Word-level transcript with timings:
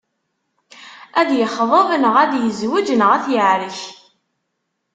Ad 1.19 1.29
yexḍeb 1.39 1.89
neɣ 2.03 2.15
ad 2.23 2.33
yezweǧ, 2.37 2.87
neɣ 2.93 3.09
ar 3.15 3.21
t-yeɛrek. 3.25 3.79